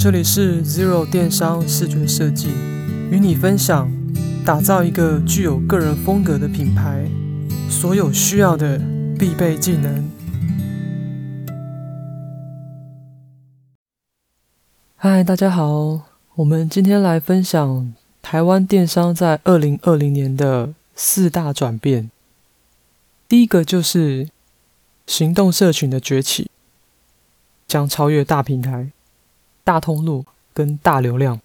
[0.00, 2.50] 这里是 Zero 电商视觉设计，
[3.10, 3.90] 与你分享
[4.46, 7.10] 打造一个具有个人风格的品牌
[7.68, 8.80] 所有需要的
[9.18, 10.08] 必备技能。
[14.94, 16.02] 嗨，大家好，
[16.36, 17.92] 我们今天来分享
[18.22, 22.08] 台湾电商在二零二零年的四大转变。
[23.28, 24.28] 第一个就是
[25.08, 26.48] 行动社群的崛起，
[27.66, 28.92] 将超越大平台。
[29.68, 31.42] 大通路跟大流量，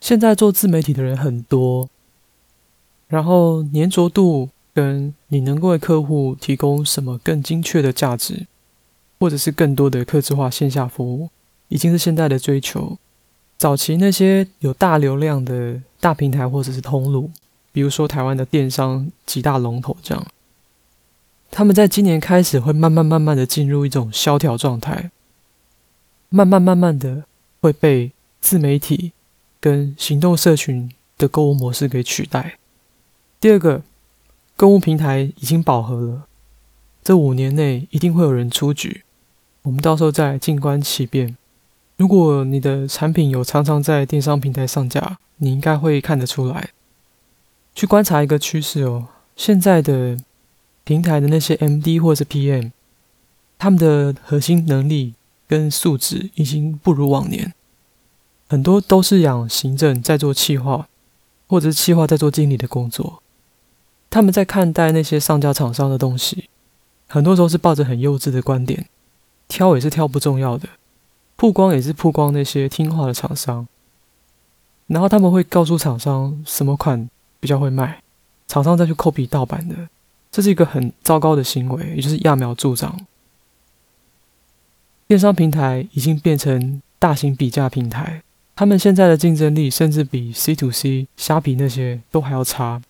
[0.00, 1.90] 现在做自媒体的人很多，
[3.08, 8.46] 然后粘着度跟你能够为客户提供什么更精确的价值，
[9.20, 11.28] 或者是更多的客制化线下服务，
[11.68, 12.96] 已经是现在的追求。
[13.58, 17.30] 早期那些有大流量的大平台或者是通路，
[17.70, 20.26] 比如说台湾的电商几大龙头这样，
[21.50, 25.10] 他们在今年开始会慢慢慢慢的进入一种萧条状态。
[26.34, 27.24] 慢慢慢慢的
[27.60, 28.10] 会被
[28.40, 29.12] 自媒体
[29.60, 32.56] 跟行动社群的购物模式给取代。
[33.38, 33.82] 第二个，
[34.56, 36.26] 购物平台已经饱和了，
[37.04, 39.02] 这五年内一定会有人出局，
[39.60, 41.36] 我们到时候再静观其变。
[41.98, 46.70] 如果你的产品有常常在电商平台上架，你应该会看得出来。
[47.74, 50.16] 去观察一个趋势哦，现在的
[50.84, 52.70] 平台的那些 MD 或者是 PM，
[53.58, 55.12] 他们的核心能力。
[55.52, 57.52] 跟素质已经不如往年，
[58.48, 60.88] 很多都是养行政在做企划，
[61.46, 63.22] 或者是企划在做经理的工作。
[64.08, 66.48] 他们在看待那些上架厂商的东西，
[67.06, 68.86] 很多时候是抱着很幼稚的观点，
[69.46, 70.66] 挑也是挑不重要的，
[71.36, 73.68] 曝光也是曝光那些听话的厂商。
[74.86, 78.02] 然后他们会告诉厂商什么款比较会卖，
[78.48, 79.76] 厂商再去 copy 盗版的，
[80.30, 82.98] 这是一个很糟糕的行为，也就是揠苗助长。
[85.12, 88.22] 电商平台已经变成大型比价平台，
[88.56, 92.80] 他们现在的竞争力甚至比 C to C、虾皮那些都还要差，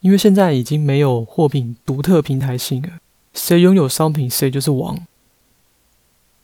[0.00, 2.90] 因为现在已经没有货品独特平台性了，
[3.32, 4.98] 谁拥有商品谁就是王。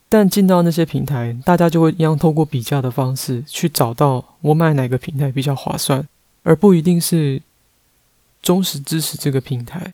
[0.09, 6.09] 但进到那些平台，大家就会一样透过比价的方式去找到我买哪个平台比较划算，
[6.43, 7.43] 而不一定是
[8.41, 9.93] 忠实支持这个平台，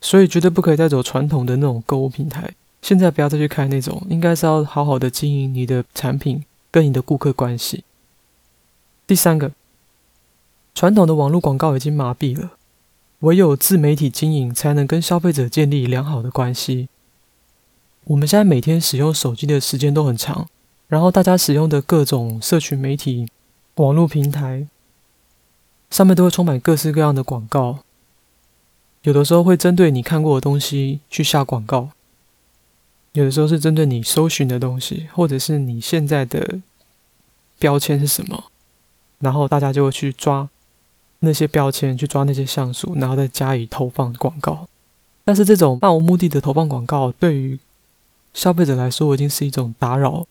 [0.00, 2.50] 所以绝对不可以再走传统的那种购物平台。
[2.82, 7.84] 现在不要再去开那种，应该是要好好的经营你的产品跟你的顾客关系。
[9.06, 9.52] 第三个，
[10.74, 12.52] 传统的网络广告已经麻痹了，
[13.20, 16.88] 唯有自媒体经营才能跟消费者建立良好的关系。
[18.04, 20.48] 我们现在每天使用手机的时间都很长，
[20.88, 23.28] 然后大家使用的各种社群媒体、
[23.74, 24.66] 网络平台
[25.90, 27.80] 上面都会充满各式各样的广告，
[29.02, 31.90] 有的时候会针对你看过的东西去下广告。
[33.12, 36.60] 有的时候是针对你搜寻的东西，或者是你现在的
[37.58, 38.44] 标签是什么，
[39.18, 40.48] 然后大家就会去抓
[41.18, 44.68] 那些标签，去抓那些像素，然后再加以投放广告。
[45.24, 47.58] 但是这种漫无目的的投放广告，对于
[48.32, 50.26] 消费者来说已经是一种打扰。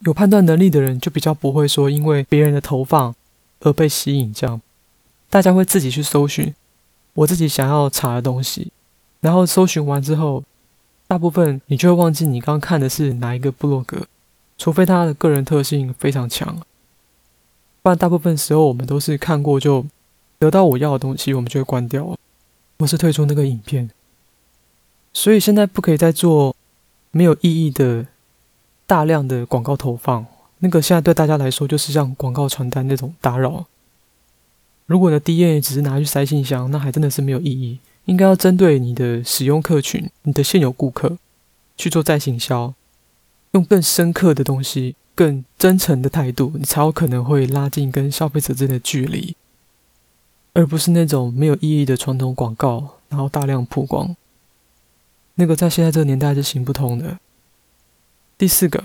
[0.00, 3.14] 有判断能力的人就比较不会说因为别人的投放
[3.60, 4.60] 而被吸引，这样
[5.28, 6.52] 大家会自己去搜寻
[7.14, 8.72] 我自己想要查的东西，
[9.20, 10.42] 然后搜寻完之后。
[11.10, 14.06] 大部分你就会忘记你刚刚看的是哪一个部落格，
[14.56, 16.56] 除非他的个人特性非常强，
[17.82, 19.84] 不然大部分时候我们都是看过就
[20.38, 22.16] 得到我要的东西，我们就会关掉，
[22.78, 23.90] 或是退出那个影片。
[25.12, 26.54] 所以现在不可以再做
[27.10, 28.06] 没有意义的
[28.86, 30.24] 大量的广告投放，
[30.60, 33.66] 那个现在对大家来说就是像广告传单那种打扰。
[34.86, 37.80] 如果你的 DA 只是拿去塞信箱，那还真的是没有意义。
[38.06, 41.18] 应该要针对你的使用客群、你的现有顾客
[41.76, 42.74] 去做再行销，
[43.52, 49.36] 用更深刻的东西、更真诚的态度，你才有可能会拉近跟消费者之间的距离，
[50.52, 54.16] 而不是那种没有意义的传统广告，然后大量曝光。
[55.36, 57.18] 那个在现在这个年代是行不通的。
[58.36, 58.84] 第四个，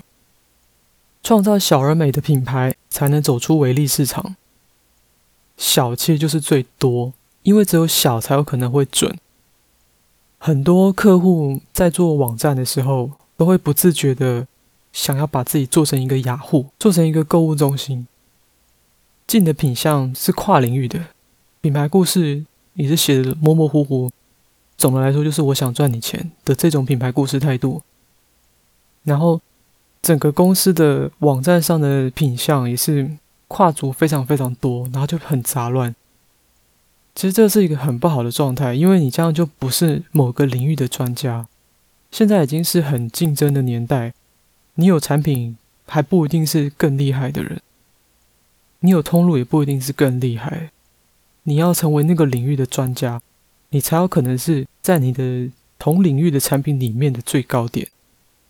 [1.22, 4.36] 创造小而美的品牌，才能走出微利市场。
[5.56, 7.12] 小其实就是最多。
[7.46, 9.16] 因为只有小才有可能会准。
[10.38, 14.48] 很多客户在做网站的时候，都会不自觉的
[14.92, 18.08] 想要把自己做成一个雅户，做成一个购物中心。
[19.28, 21.06] 进的品项是跨领域的，
[21.60, 22.44] 品牌故事
[22.74, 24.10] 也是写的模模糊糊。
[24.76, 27.80] 总的来说，就是我想赚你钱的这种品牌故事态度。
[29.04, 29.40] 然后，
[30.02, 33.08] 整个公司的网站上的品相也是
[33.46, 35.94] 跨足非常非常多，然后就很杂乱。
[37.16, 41.48] 其实这是一个很不好的状态，因为你这样就不是某个领域的专家。
[42.10, 44.12] 现在已经是很竞争的年代，
[44.74, 47.62] 你有产品还不一定是更厉害的人。
[48.80, 50.70] 你有通路也不一定是更厉害。
[51.44, 53.22] 你要成为那个领域的专家，
[53.70, 57.88] 你才有可能是在你的同领域的产品里面的最高点。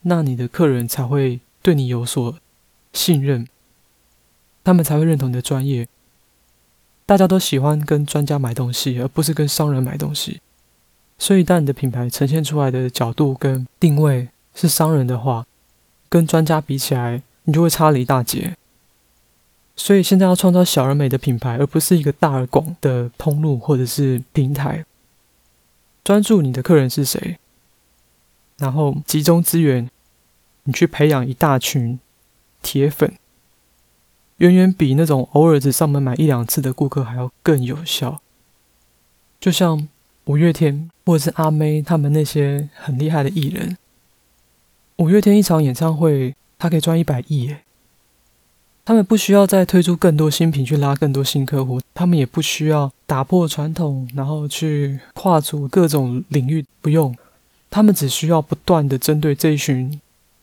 [0.03, 2.37] 那你的客人才会对你有所
[2.93, 3.47] 信任，
[4.65, 5.87] 他们才会认同你的专业。
[7.07, 10.41] 大家都喜欢跟专家买东西，而不是跟商人买东西。
[11.19, 15.47] 所以，当你的品牌呈现出来的角度跟定位是商人的话，
[16.09, 18.57] 跟专家比起来，你就会差了一大截。
[19.77, 24.85] 所以，现在要创造小而美的品牌，而不是一个大而广的通路或者是平台。
[26.03, 27.39] 专注你的客人是谁，
[28.59, 29.89] 然后集中资源，
[30.65, 31.99] 你去培养一大群
[32.63, 33.15] 铁粉。
[34.39, 38.21] 远远比那种偶尔只上门买一两次的顾客还要更有效。
[39.41, 39.89] 就像
[40.25, 43.77] 五月天或者是阿妹他们那些很厉害的艺人，
[44.97, 47.61] 五月天一场演唱会，他可以赚一百亿耶。
[48.85, 57.17] 他们不需要再推出更多新品去拉更多新客户，他们也不需要打破传统，然后去跨足各种领域，不用。
[57.69, 60.01] 他们只需要不断的针对这一群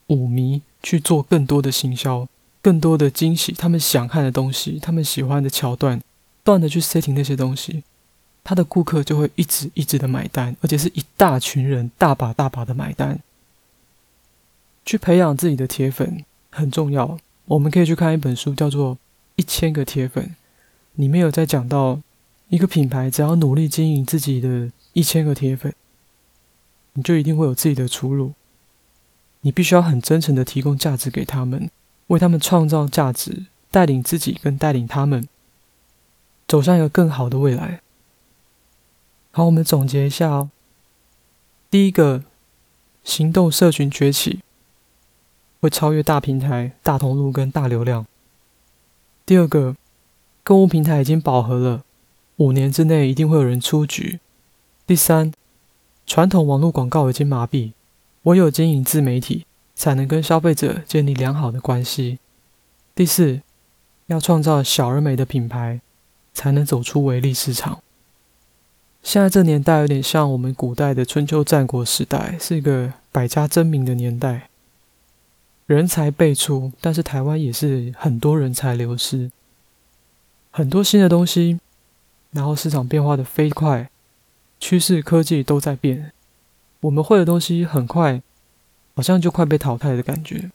[0.08, 2.28] 舞迷去做更多的行销。
[2.64, 6.04] 更多的惊喜，他们想看的东西，他们喜欢的桥段，不
[6.44, 7.84] 断的去 setting 那些东西，
[8.42, 13.20] 他的顾客就会一直一直的买单，而且是一大群人大把大把的买单。
[14.86, 18.94] 去培养自己的铁粉很重要，我们可以去看一本书，叫做
[19.36, 20.24] 《一千个铁粉》，
[20.94, 22.00] 里面有在讲到
[22.48, 25.74] 一个品牌，只要努力经营自己的一千个铁粉，
[26.94, 28.32] 你就一定会有自己的出路。
[29.42, 31.68] 你必须要很真诚的提供价值给他们。
[32.08, 35.26] 为他们创造价值，带领自己跟带领他们
[36.46, 37.80] 走向一个更好的未来。
[39.30, 40.50] 好，我们总结一下哦。
[41.70, 42.22] 第一个，
[43.02, 44.40] 行动社群崛起
[45.60, 48.06] 会超越大平台、大通路跟大流量。
[49.26, 49.74] 第二个，
[50.42, 51.82] 购物平台已经饱和了，
[52.36, 54.20] 五年之内一定会有人出局。
[54.86, 55.32] 第三，
[56.06, 57.72] 传统网络广告已经麻痹，
[58.24, 59.46] 唯有经营自媒体。
[59.74, 62.18] 才能跟消费者建立良好的关系。
[62.94, 63.40] 第四，
[64.06, 65.80] 要创造小而美的品牌，
[66.32, 67.80] 才能走出微利市场。
[69.02, 74.48] 现在这年代有点像我们古代的春秋战国时代，是一个百家争鸣的年代，
[75.66, 79.30] 人才辈出，但是台湾也是很多人才流失，
[80.50, 81.60] 很多新的东西，
[82.30, 83.90] 然后市场变化的飞快，
[84.58, 86.12] 趋势科技都在变，
[86.80, 88.22] 我们会的东西很快。
[88.94, 90.50] 好像就快被淘汰的感觉，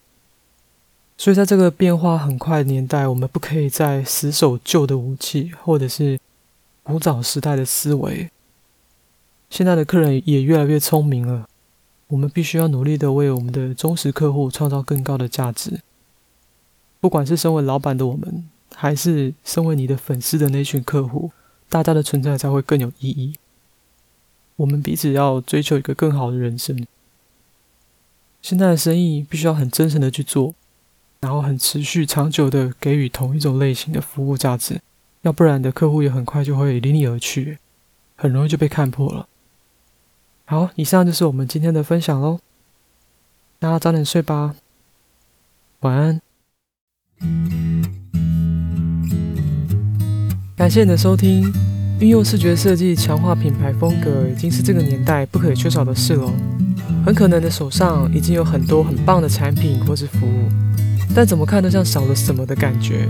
[1.18, 6.18] 所以在这个变化很快的年代，我们不可以再死守旧的武器，或者是
[6.82, 8.30] 古早时代的思维。
[9.50, 11.46] 现在的客人也越来越聪明了，
[12.08, 15.80] 我们必须要努力的为我们的忠实客户创造更高的价值。
[17.00, 21.32] 不管是身为老板的我们，还是身为你的粉丝的那群客户，
[21.68, 23.34] 大家的存在才会更有意义。
[24.56, 26.86] 我们彼此要追求一个更好的人生。
[28.42, 30.54] 现在的生意必须要很真诚的去做，
[31.20, 34.80] 然后很持续长久的给予同一种类型的服务价值，
[35.22, 37.58] 要不然你的客户也很快就会离你而去，
[38.16, 39.28] 很容易就被看破了。
[40.46, 42.40] 好，以上就是我们今天的分享喽，
[43.58, 44.56] 大家早点睡吧，
[45.80, 46.20] 晚安。
[50.56, 51.52] 感谢你的收听，
[52.00, 56.32] 运用视觉设计强化品牌风格，已经是这个年代不可缺少的事了。
[57.04, 60.48] 很可能你的手上已经有很多很棒的产品或是服务，
[61.14, 63.08] 但怎么看都像少了什么的感觉。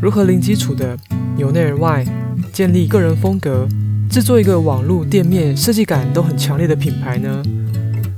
[0.00, 0.96] 如何零基础的
[1.38, 2.04] 由内而外
[2.52, 3.66] 建立个人风格，
[4.10, 7.42] 制作一个网络店面设计感都很强烈的品牌呢？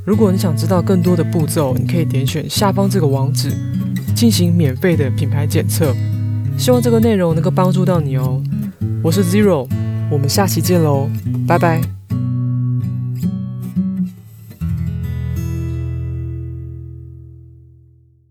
[0.05, 3.53] 如果你想知道更多的步骤，你可以点选下方这个网址
[4.15, 5.95] 进行免费的品牌检测。
[6.57, 8.43] 希望这个内容能够帮助到你哦。
[9.03, 9.69] 我是 Zero，
[10.11, 11.09] 我们下期见喽，
[11.47, 11.98] 拜拜。